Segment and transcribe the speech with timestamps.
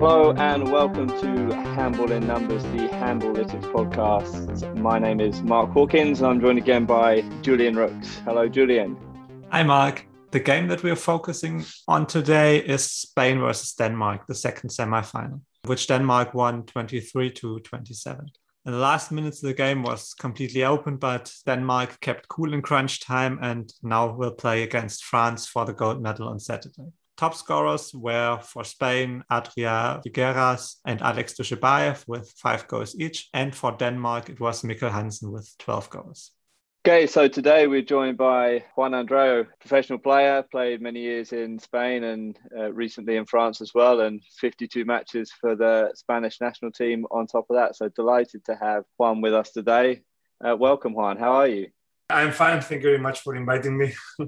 [0.00, 4.74] Hello and welcome to Handball in Numbers, the Handballytics podcast.
[4.78, 8.16] My name is Mark Hawkins and I'm joined again by Julian Rooks.
[8.24, 8.96] Hello, Julian.
[9.50, 10.06] Hi, Mark.
[10.30, 15.42] The game that we are focusing on today is Spain versus Denmark, the second semi-final,
[15.66, 18.24] which Denmark won 23 to 27.
[18.64, 22.62] In the last minutes of the game was completely open, but Denmark kept cool in
[22.62, 26.90] crunch time and now will play against France for the gold medal on Saturday.
[27.20, 33.28] Top scorers were for Spain, Adria Figueras and Alex Dujshebaev with five goals each.
[33.34, 36.30] And for Denmark, it was Mikkel Hansen with 12 goals.
[36.82, 42.04] Okay, so today we're joined by Juan Andreu, professional player, played many years in Spain
[42.04, 47.04] and uh, recently in France as well, and 52 matches for the Spanish national team
[47.10, 47.76] on top of that.
[47.76, 50.00] So delighted to have Juan with us today.
[50.42, 51.18] Uh, welcome, Juan.
[51.18, 51.66] How are you?
[52.10, 52.60] I'm fine.
[52.60, 53.94] Thank you very much for inviting me.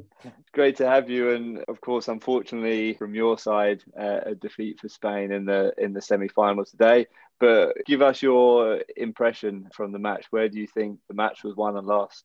[0.53, 1.31] Great to have you.
[1.31, 5.93] And of course, unfortunately, from your side, uh, a defeat for Spain in the in
[5.93, 7.07] the semi-final today.
[7.41, 10.27] But give us your impression from the match.
[10.31, 12.25] Where do you think the match was won and lost?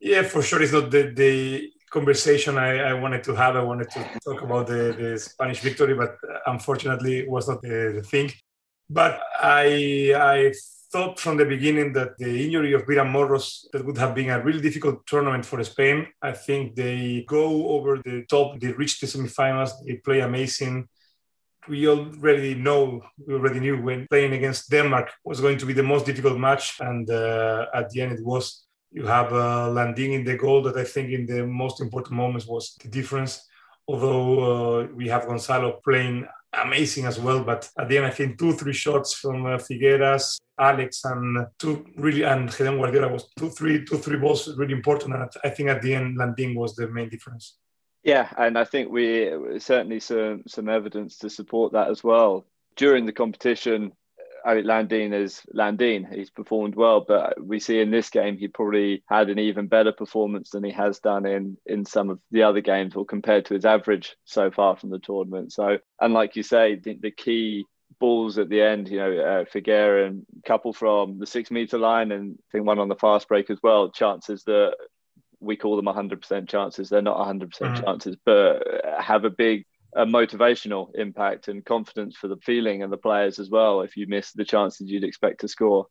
[0.00, 0.62] Yeah, for sure.
[0.62, 3.56] It's not the, the conversation I, I wanted to have.
[3.56, 6.16] I wanted to talk about the, the Spanish victory, but
[6.46, 8.32] unfortunately, it was not the, the thing.
[8.88, 10.52] But I I
[10.92, 14.42] thought from the beginning that the injury of Viran Morros that would have been a
[14.42, 16.06] really difficult tournament for Spain.
[16.20, 20.88] I think they go over the top, they reach the semifinals, they play amazing.
[21.68, 25.82] We already know, we already knew when playing against Denmark was going to be the
[25.82, 28.66] most difficult match, and uh, at the end it was.
[28.92, 32.46] You have uh, Landin in the goal that I think in the most important moments
[32.48, 33.46] was the difference.
[33.90, 37.42] Although uh, we have Gonzalo playing amazing as well.
[37.42, 41.84] But at the end, I think two, three shots from uh, Figueras, Alex, and two
[41.96, 45.14] really, and Gedeon Guardiola was two, three, two, three balls really important.
[45.14, 47.56] And I think at the end, Landin was the main difference.
[48.04, 52.46] Yeah, and I think we certainly some some evidence to support that as well.
[52.76, 53.92] During the competition,
[54.44, 56.06] I mean, Landin is Landin.
[56.10, 59.92] He's performed well, but we see in this game he probably had an even better
[59.92, 63.54] performance than he has done in in some of the other games, or compared to
[63.54, 65.52] his average so far from the tournament.
[65.52, 67.64] So, and like you say, the, the key
[67.98, 72.12] balls at the end, you know, uh, Figuera and couple from the six meter line,
[72.12, 73.90] and I think one on the fast break as well.
[73.90, 74.76] Chances that
[75.40, 76.88] we call them 100% chances.
[76.88, 77.82] They're not 100% mm-hmm.
[77.82, 78.62] chances, but
[78.98, 79.64] have a big
[79.94, 84.06] a motivational impact and confidence for the feeling and the players as well if you
[84.06, 85.86] miss the chances you'd expect to score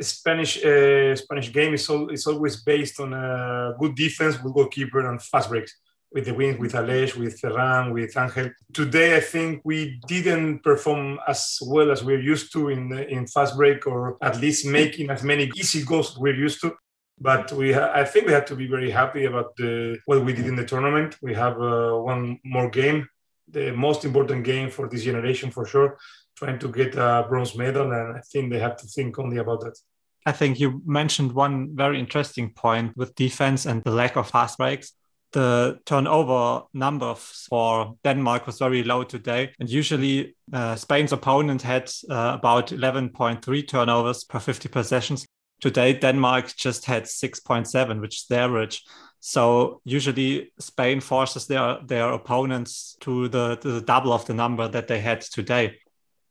[0.00, 5.08] Spanish uh, Spanish game is, all, is always based on a good defense with goalkeeper
[5.08, 5.76] and fast breaks
[6.12, 8.50] with the wings, with Aleix, with Ferran, with Angel.
[8.72, 13.56] Today, I think we didn't perform as well as we're used to in in fast
[13.56, 16.74] break, or at least making as many easy goals we're used to.
[17.18, 20.32] But we, ha- I think we have to be very happy about the what we
[20.32, 21.16] did in the tournament.
[21.22, 23.08] We have uh, one more game
[23.48, 25.98] the most important game for this generation for sure,
[26.36, 27.92] trying to get a bronze medal.
[27.92, 29.78] And I think they have to think only about that.
[30.24, 34.58] I think you mentioned one very interesting point with defense and the lack of fast
[34.58, 34.92] breaks.
[35.32, 39.52] The turnover numbers for Denmark was very low today.
[39.58, 45.26] And usually uh, Spain's opponent had uh, about 11.3 turnovers per 50 possessions.
[45.60, 48.82] Today, Denmark just had 6.7, which is the average.
[49.24, 54.66] So usually Spain forces their their opponents to the, to the double of the number
[54.66, 55.78] that they had today.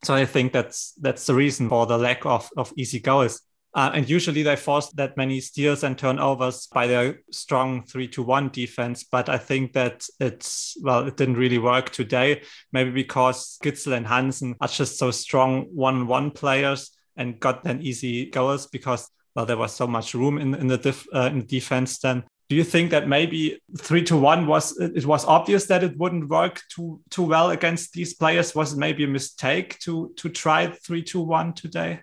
[0.03, 3.41] So I think that's that's the reason for the lack of, of easy goals.
[3.73, 8.23] Uh, and usually they force that many steals and turnovers by their strong three to
[8.23, 9.05] one defense.
[9.05, 12.41] But I think that it's well, it didn't really work today.
[12.73, 18.25] Maybe because Gidsel and Hansen are just so strong one-on-one players and got then easy
[18.25, 21.45] goals because well there was so much room in in the def, uh, in the
[21.45, 25.85] defense then do you think that maybe three to one was it was obvious that
[25.85, 28.53] it wouldn't work too too well against these players?
[28.53, 32.01] Was it maybe a mistake to to try three to one today?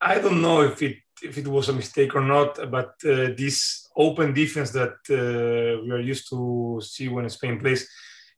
[0.00, 3.90] I don't know if it if it was a mistake or not, but uh, this
[3.94, 7.86] open defense that uh, we are used to see when Spain plays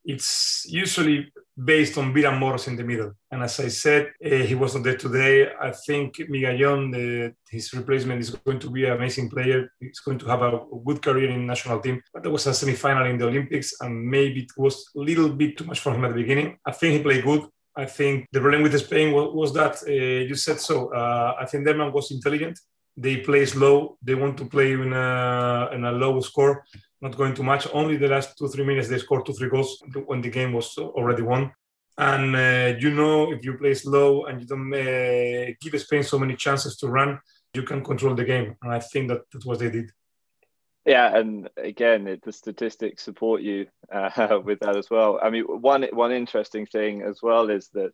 [0.04, 1.32] it's usually
[1.64, 3.12] based on Viran Morros in the middle.
[3.30, 5.50] And as I said, uh, he was not there today.
[5.60, 9.70] I think Migallón, his replacement, is going to be an amazing player.
[9.78, 12.02] He's going to have a good career in national team.
[12.12, 15.56] But there was a semi-final in the Olympics, and maybe it was a little bit
[15.56, 16.58] too much for him at the beginning.
[16.64, 17.42] I think he played good.
[17.76, 19.92] I think the problem with Spain was, was that uh,
[20.28, 20.92] you said so.
[20.92, 22.58] Uh, I think Denmark was intelligent.
[22.96, 23.96] They play slow.
[24.02, 26.64] They want to play in a, in a low score
[27.02, 27.66] not going too much.
[27.72, 30.78] Only the last two, three minutes, they scored two, three goals when the game was
[30.78, 31.52] already won.
[31.98, 36.18] And uh, you know, if you play slow and you don't uh, give Spain so
[36.18, 37.20] many chances to run,
[37.52, 38.56] you can control the game.
[38.62, 39.90] And I think that that's what they did.
[40.86, 45.20] Yeah, and again, it, the statistics support you uh, with that as well.
[45.22, 47.92] I mean, one one interesting thing as well is that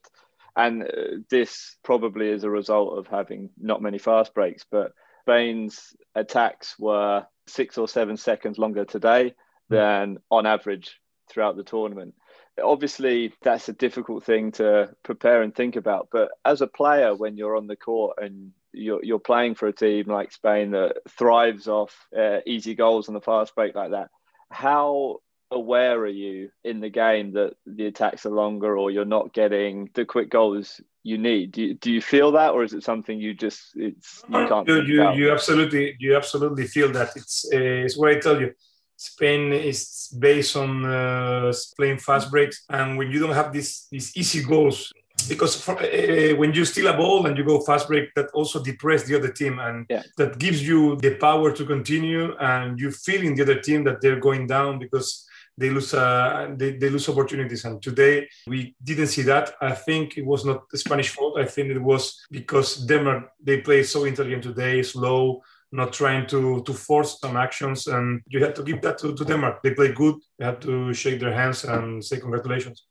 [0.56, 0.88] And uh,
[1.30, 7.26] this probably is a result of having not many fast breaks, but Spain's attacks were
[7.48, 9.34] six or seven seconds longer today
[9.68, 12.14] than on average throughout the tournament.
[12.62, 16.08] Obviously, that's a difficult thing to prepare and think about.
[16.10, 19.72] But as a player, when you're on the court and you're, you're playing for a
[19.72, 24.10] team like Spain that thrives off uh, easy goals on the fast break like that,
[24.50, 25.18] how
[25.50, 29.90] aware are you in the game that the attacks are longer or you're not getting
[29.94, 31.52] the quick goals you need.
[31.52, 34.68] Do you, do you feel that or is it something you just it's you can't
[34.68, 37.10] you, you, you absolutely you absolutely feel that.
[37.16, 38.52] It's uh, it's what i tell you.
[39.00, 44.16] Spain is based on uh, playing fast breaks, and when you don't have these these
[44.16, 44.92] easy goals,
[45.28, 48.60] because for, uh, when you steal a ball and you go fast break, that also
[48.60, 50.02] depresses the other team, and yeah.
[50.16, 54.00] that gives you the power to continue, and you feel in the other team that
[54.00, 55.28] they're going down because
[55.58, 57.64] they lose uh, they, they lose opportunities.
[57.64, 59.54] And today we didn't see that.
[59.60, 61.38] I think it was not the Spanish fault.
[61.38, 66.62] I think it was because Denmark they play so intelligent today, slow not trying to
[66.62, 67.86] to force some actions.
[67.88, 69.62] And you have to give that to, to Denmark.
[69.62, 70.14] They play good.
[70.38, 72.84] You have to shake their hands and say congratulations.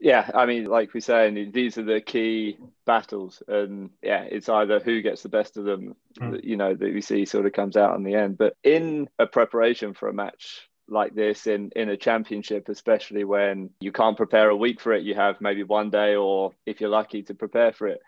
[0.00, 4.78] Yeah, I mean, like we say, these are the key battles, and yeah, it's either
[4.78, 6.44] who gets the best of them, mm.
[6.44, 8.36] you know, that we see sort of comes out in the end.
[8.36, 13.70] But in a preparation for a match like this in in a championship especially when
[13.80, 16.90] you can't prepare a week for it you have maybe one day or if you're
[16.90, 18.00] lucky to prepare for it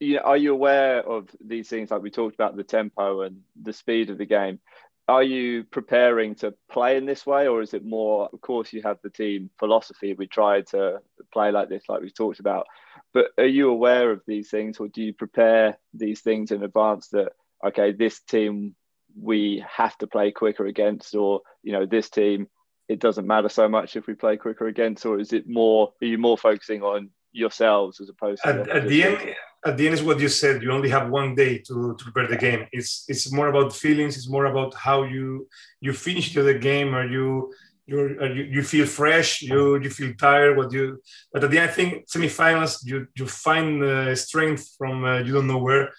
[0.00, 3.42] you know, are you aware of these things like we talked about the tempo and
[3.60, 4.60] the speed of the game?
[5.06, 8.28] Are you preparing to play in this way, or is it more?
[8.32, 10.14] Of course, you have the team philosophy.
[10.14, 11.00] We try to
[11.32, 12.66] play like this, like we've talked about.
[13.12, 17.08] But are you aware of these things, or do you prepare these things in advance?
[17.08, 17.32] That
[17.62, 18.74] okay, this team
[19.20, 22.48] we have to play quicker against, or you know, this team
[22.86, 25.92] it doesn't matter so much if we play quicker against, or is it more?
[26.02, 29.34] Are you more focusing on yourselves as opposed to at, at the end?
[29.66, 32.28] at the end is what you said you only have one day to, to prepare
[32.28, 35.48] the game it's it's more about feelings it's more about how you
[35.80, 37.52] you finish the game or you
[37.86, 38.16] you
[38.50, 41.00] you feel fresh you you feel tired what you
[41.32, 45.32] but at the end i think semifinals you you find uh, strength from uh, you
[45.32, 45.92] don't know where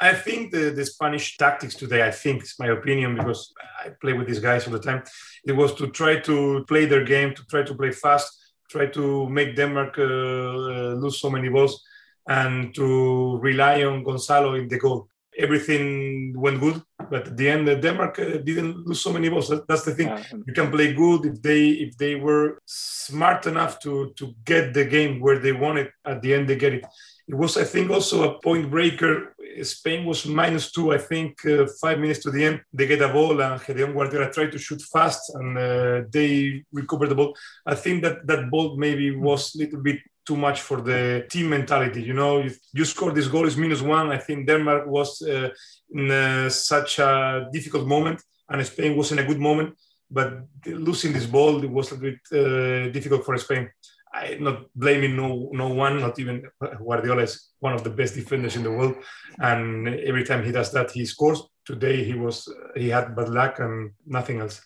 [0.00, 3.52] i think the, the spanish tactics today i think it's my opinion because
[3.84, 5.02] i play with these guys all the time
[5.44, 8.28] it was to try to play their game to try to play fast
[8.68, 11.84] try to make denmark uh, uh lose so many balls
[12.28, 15.08] and to rely on Gonzalo in the goal.
[15.38, 19.50] Everything went good, but at the end, Denmark uh, didn't lose so many balls.
[19.66, 20.10] That's the thing.
[20.46, 24.84] You can play good if they if they were smart enough to to get the
[24.84, 25.88] game where they wanted.
[26.04, 26.84] At the end, they get it.
[27.28, 29.34] It was, I think, also a point breaker.
[29.62, 32.60] Spain was minus two, I think, uh, five minutes to the end.
[32.72, 37.10] They get a ball, and Gedeon Guardiola tried to shoot fast, and uh, they recovered
[37.10, 37.36] the ball.
[37.64, 41.48] I think that that ball maybe was a little bit too much for the team
[41.48, 42.02] mentality.
[42.02, 44.10] You know, if you score this goal is minus one.
[44.10, 45.50] I think Denmark was uh,
[45.90, 49.74] in uh, such a difficult moment, and Spain was in a good moment.
[50.10, 53.70] But losing this ball, it was a bit uh, difficult for Spain.
[54.12, 58.56] I'm not blaming no no one, not even Guardiola is one of the best defenders
[58.56, 58.96] in the world,
[59.38, 61.42] and every time he does that, he scores.
[61.64, 64.60] Today he was he had bad luck and nothing else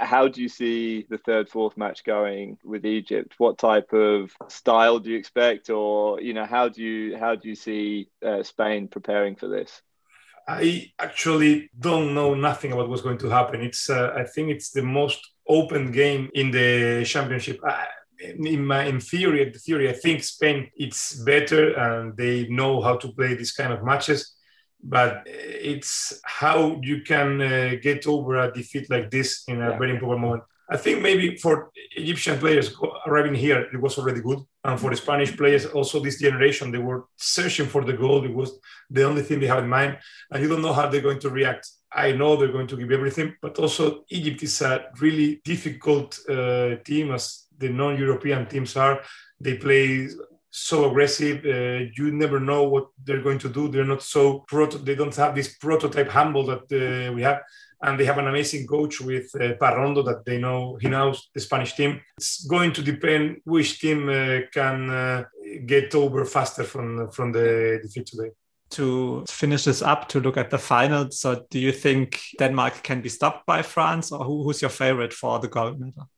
[0.00, 3.34] how do you see the third, fourth match going with Egypt?
[3.38, 7.48] What type of style do you expect, or you know, how do you how do
[7.48, 9.82] you see uh, Spain preparing for this?
[10.48, 13.60] I actually don't know nothing about what's going to happen.
[13.60, 17.60] It's uh, I think it's the most open game in the championship.
[17.64, 17.86] I,
[18.20, 22.96] in my in theory, the theory, I think Spain it's better and they know how
[22.96, 24.36] to play these kind of matches
[24.82, 29.78] but it's how you can uh, get over a defeat like this in a yeah.
[29.78, 30.42] very important moment.
[30.72, 32.72] I think maybe for Egyptian players
[33.06, 34.38] arriving here, it was already good.
[34.62, 38.24] And for the Spanish players, also this generation, they were searching for the goal.
[38.24, 38.52] It was
[38.88, 39.98] the only thing they have in mind.
[40.30, 41.68] And you don't know how they're going to react.
[41.92, 46.76] I know they're going to give everything, but also Egypt is a really difficult uh,
[46.84, 49.00] team as the non European teams are.
[49.38, 50.08] They play
[50.50, 51.44] so aggressive.
[51.44, 53.68] Uh, you never know what they're going to do.
[53.68, 54.78] They're not so proto.
[54.78, 57.42] They don't have this prototype humble that uh, we have,
[57.82, 60.76] and they have an amazing coach with uh, Parrondo that they know.
[60.80, 62.00] He knows the Spanish team.
[62.16, 65.24] It's going to depend which team uh, can uh,
[65.66, 68.30] get over faster from from the defeat today.
[68.70, 71.10] To finish this up, to look at the final.
[71.10, 75.12] So, do you think Denmark can be stopped by France, or who, who's your favorite
[75.12, 76.08] for the gold medal?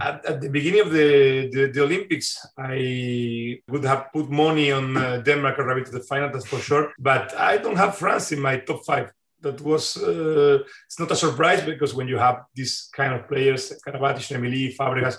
[0.00, 4.96] At, at, the beginning of the, the, the, Olympics, I would have put money on
[4.96, 6.92] uh, Denmark arriving to the final, that's for sure.
[6.98, 9.12] But I don't have France in my top five.
[9.42, 13.72] That was, uh, it's not a surprise because when you have these kind of players,
[13.86, 15.18] Karabatic, Remili, Fabregas,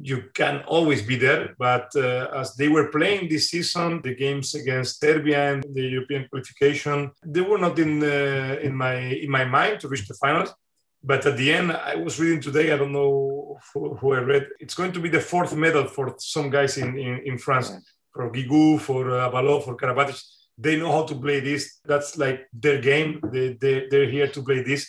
[0.00, 1.54] you can always be there.
[1.58, 6.28] But uh, as they were playing this season, the games against Serbia and the European
[6.28, 10.54] qualification, they were not in uh, in my in my mind to reach the finals.
[11.04, 12.72] But at the end, I was reading today.
[12.72, 14.46] I don't know who, who I read.
[14.60, 17.78] It's going to be the fourth medal for some guys in in, in France, yeah.
[18.14, 20.20] for Guigou, for uh, for Karabatic.
[20.58, 21.80] They know how to play this.
[21.84, 23.20] That's like their game.
[23.32, 24.82] They, they they're here to play this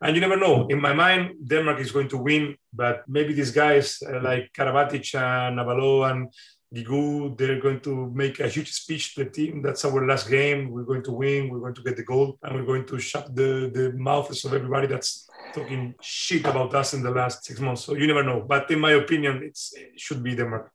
[0.00, 0.66] and you never know.
[0.68, 5.14] In my mind, Denmark is going to win, but maybe these guys uh, like Karabatic
[5.14, 6.32] and Abalo and
[6.74, 9.62] Guigou, they're going to make a huge speech to the team.
[9.62, 10.70] That's our last game.
[10.70, 11.48] We're going to win.
[11.48, 14.54] We're going to get the goal, and we're going to shut the, the mouths of
[14.54, 17.84] everybody that's talking shit about us in the last six months.
[17.84, 18.44] So you never know.
[18.46, 20.70] But in my opinion, it's, it should be Denmark.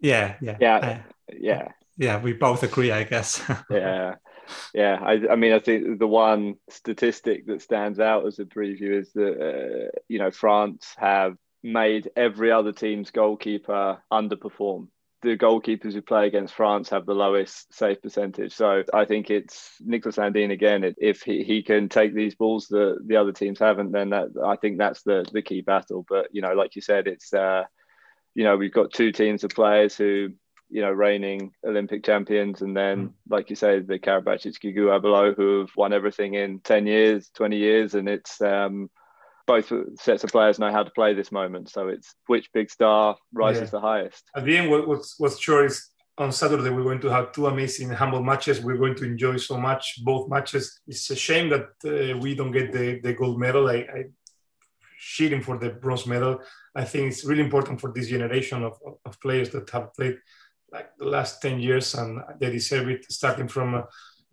[0.00, 0.98] Yeah, yeah, yeah, uh,
[1.32, 1.68] yeah.
[1.96, 3.42] Yeah, we both agree, I guess.
[3.70, 4.14] yeah
[4.74, 8.98] yeah, I, I, mean, I think the one statistic that stands out as a preview
[9.00, 14.88] is that uh, you know France have made every other team's goalkeeper underperform.
[15.22, 18.54] The goalkeepers who play against France have the lowest save percentage.
[18.54, 20.94] So I think it's Nicolas Landin again.
[20.96, 24.56] If he, he can take these balls that the other teams haven't, then that I
[24.56, 26.06] think that's the the key battle.
[26.08, 27.64] But you know, like you said, it's uh,
[28.34, 30.30] you know we've got two teams of players who
[30.70, 33.12] you know, reigning Olympic champions, and then, mm.
[33.28, 37.56] like you say, the Karabatic, Guigou, Abalo, who have won everything in ten years, twenty
[37.56, 38.88] years, and it's um,
[39.52, 39.72] both
[40.06, 41.66] sets of players know how to play this moment.
[41.70, 43.76] So it's which big star rises yeah.
[43.76, 44.22] the highest.
[44.36, 45.76] At the end, what, what's what's sure is
[46.18, 48.60] on Saturday we're going to have two amazing humble matches.
[48.60, 50.64] We're going to enjoy so much both matches.
[50.86, 53.68] It's a shame that uh, we don't get the, the gold medal.
[53.68, 54.00] I, I
[55.14, 56.40] cheating for the bronze medal.
[56.74, 58.74] I think it's really important for this generation of,
[59.06, 60.18] of players that have played
[60.70, 63.82] like the last 10 years and they deserve it starting from uh,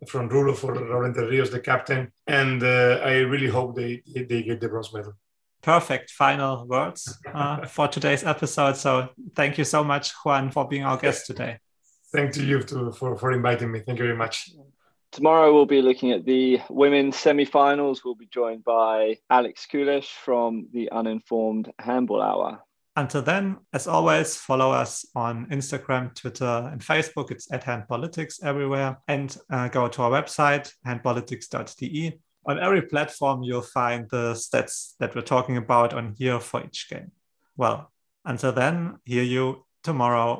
[0.06, 2.12] from Rulo for Raúl Entrerríos, the captain.
[2.26, 5.14] And uh, I really hope they, they get the bronze medal.
[5.60, 8.76] Perfect final words uh, for today's episode.
[8.76, 11.58] So thank you so much, Juan, for being our guest today.
[12.12, 13.80] Thank to you too, for, for inviting me.
[13.80, 14.50] Thank you very much.
[15.10, 18.04] Tomorrow we'll be looking at the women's semi-finals.
[18.04, 22.62] We'll be joined by Alex Kulish from the Uninformed Handball Hour.
[22.98, 27.30] Until then, as always, follow us on Instagram, Twitter, and Facebook.
[27.30, 28.98] It's at Handballytics everywhere.
[29.06, 32.18] And uh, go to our website, handballytics.de.
[32.46, 36.90] On every platform, you'll find the stats that we're talking about on here for each
[36.90, 37.12] game.
[37.56, 37.92] Well,
[38.24, 40.36] until then, hear you tomorrow.